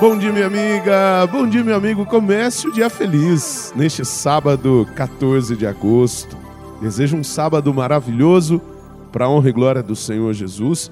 [0.00, 1.26] Bom dia, minha amiga.
[1.26, 2.06] Bom dia, meu amigo.
[2.06, 6.38] Comece o dia feliz neste sábado, 14 de agosto.
[6.80, 8.62] Desejo um sábado maravilhoso
[9.12, 10.90] para a honra e glória do Senhor Jesus,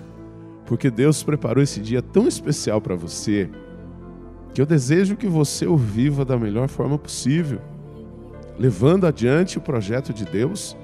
[0.67, 3.49] porque Deus preparou esse dia tão especial para você,
[4.53, 7.63] que eu desejo que você o viva da melhor forma possível,
[8.59, 10.77] levando adiante o projeto de Deus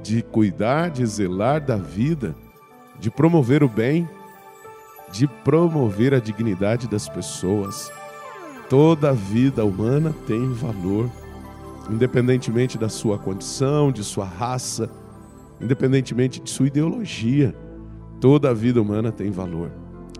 [0.00, 2.36] de cuidar, de zelar da vida,
[3.00, 4.08] de promover o bem
[5.12, 7.90] de promover a dignidade das pessoas.
[8.68, 11.10] Toda vida humana tem valor,
[11.90, 14.90] independentemente da sua condição, de sua raça,
[15.60, 17.54] independentemente de sua ideologia.
[18.20, 19.70] Toda a vida humana tem valor.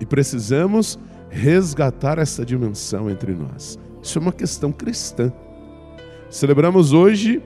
[0.01, 0.99] E precisamos
[1.31, 3.79] resgatar essa dimensão entre nós.
[4.03, 5.33] Isso é uma questão cristã.
[6.31, 7.43] Celebramos hoje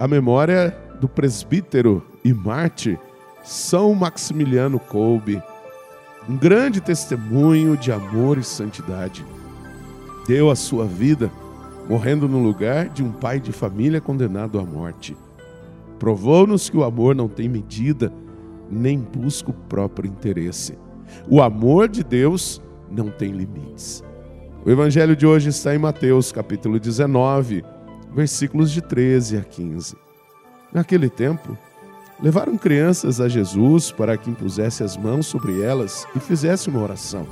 [0.00, 2.98] a memória do presbítero e mártir
[3.42, 5.42] São Maximiliano Kolbe
[6.28, 9.24] um grande testemunho de amor e santidade.
[10.26, 11.30] Deu a sua vida
[11.88, 15.16] morrendo no lugar de um pai de família condenado à morte.
[15.98, 18.12] Provou-nos que o amor não tem medida,
[18.70, 20.76] nem busca o próprio interesse.
[21.26, 24.04] O amor de Deus não tem limites.
[24.66, 27.64] O evangelho de hoje está em Mateus, capítulo 19,
[28.14, 29.96] versículos de 13 a 15.
[30.72, 31.56] Naquele tempo,
[32.20, 37.26] Levaram crianças a Jesus para que impusesse as mãos sobre elas e fizesse uma oração.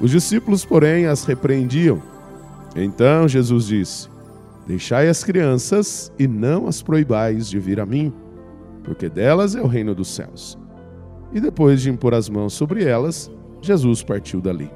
[0.00, 2.02] Os discípulos, porém, as repreendiam.
[2.74, 4.08] Então Jesus disse:
[4.66, 8.12] Deixai as crianças e não as proibais de vir a mim,
[8.82, 10.58] porque delas é o reino dos céus.
[11.32, 14.70] E depois de impor as mãos sobre elas, Jesus partiu dali.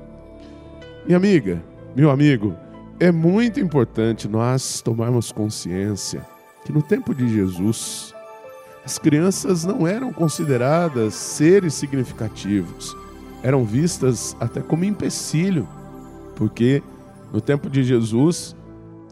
[1.07, 1.65] Minha amiga,
[1.97, 2.55] meu amigo,
[3.01, 6.27] é muito importante nós tomarmos consciência
[6.65, 8.15] que no tempo de Jesus,
[8.89, 12.97] as crianças não eram consideradas seres significativos,
[13.43, 15.69] eram vistas até como empecilho,
[16.35, 16.83] porque
[17.31, 18.57] no tempo de Jesus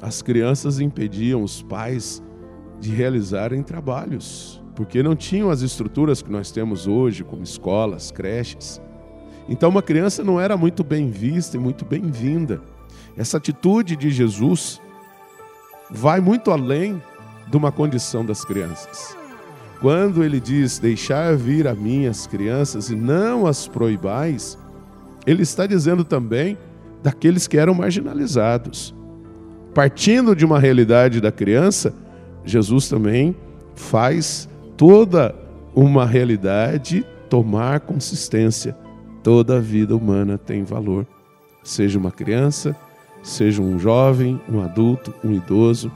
[0.00, 2.22] as crianças impediam os pais
[2.80, 8.80] de realizarem trabalhos, porque não tinham as estruturas que nós temos hoje, como escolas, creches.
[9.46, 12.62] Então, uma criança não era muito bem vista e muito bem-vinda.
[13.14, 14.80] Essa atitude de Jesus
[15.90, 17.02] vai muito além
[17.46, 19.25] de uma condição das crianças.
[19.80, 24.58] Quando ele diz deixar vir a mim as crianças e não as proibais,
[25.26, 26.56] ele está dizendo também
[27.02, 28.94] daqueles que eram marginalizados.
[29.74, 31.94] Partindo de uma realidade da criança,
[32.44, 33.36] Jesus também
[33.74, 35.34] faz toda
[35.74, 38.74] uma realidade tomar consistência.
[39.22, 41.06] Toda a vida humana tem valor.
[41.62, 42.74] Seja uma criança,
[43.22, 45.92] seja um jovem, um adulto, um idoso,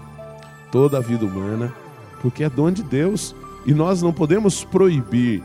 [0.71, 1.73] toda a vida humana,
[2.21, 3.35] porque é dom de Deus
[3.67, 5.43] e nós não podemos proibir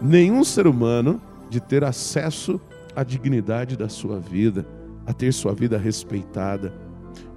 [0.00, 1.20] nenhum ser humano
[1.50, 2.60] de ter acesso
[2.94, 4.66] à dignidade da sua vida,
[5.06, 6.72] a ter sua vida respeitada.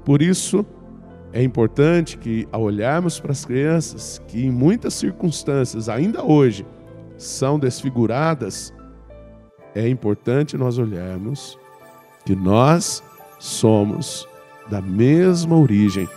[0.06, 0.66] Por isso,
[1.34, 6.66] é importante que, ao olharmos para as crianças, que em muitas circunstâncias, ainda hoje,
[7.18, 8.74] são desfiguradas,
[9.74, 11.58] é importante nós olharmos
[12.26, 13.02] que nós
[13.40, 14.28] somos
[14.70, 16.08] da mesma origem,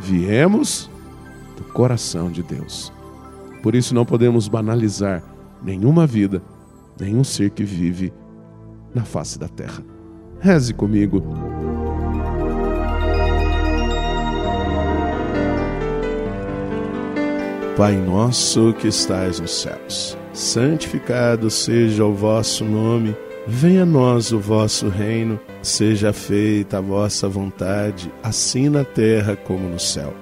[0.00, 0.90] viemos
[1.56, 2.92] do coração de Deus.
[3.62, 5.22] Por isso não podemos banalizar
[5.62, 6.42] nenhuma vida,
[7.00, 8.12] nenhum ser que vive
[8.94, 9.82] na face da terra.
[10.40, 11.22] Reze comigo.
[17.76, 24.40] Pai nosso que estais nos céus, santificado seja o vosso nome, venha a nós o
[24.40, 30.12] vosso reino, seja feita a vossa vontade, assim na terra como no céu.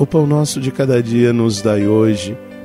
[0.00, 2.36] O pão nosso de cada dia nos dai hoje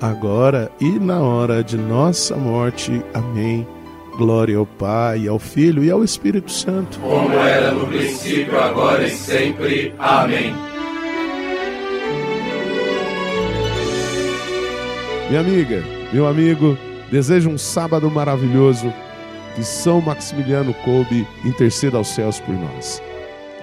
[0.00, 3.02] agora e na hora de nossa morte.
[3.14, 3.66] Amém.
[4.16, 6.98] Glória ao Pai, ao Filho e ao Espírito Santo.
[7.00, 9.94] Como era no princípio, agora e sempre.
[9.98, 10.54] Amém.
[15.28, 15.82] Minha amiga,
[16.12, 16.78] meu amigo,
[17.10, 18.92] desejo um sábado maravilhoso.
[19.54, 23.02] Que São Maximiliano Kolbe interceda aos céus por nós.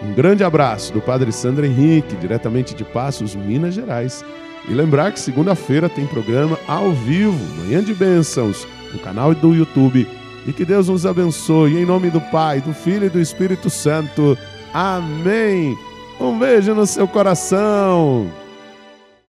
[0.01, 4.25] Um grande abraço do Padre Sandro Henrique, diretamente de Passos, Minas Gerais.
[4.67, 10.07] E lembrar que segunda-feira tem programa ao vivo, Manhã de Bênçãos, no canal do YouTube.
[10.45, 11.77] E que Deus nos abençoe.
[11.77, 14.37] Em nome do Pai, do Filho e do Espírito Santo.
[14.73, 15.77] Amém.
[16.19, 18.42] Um beijo no seu coração.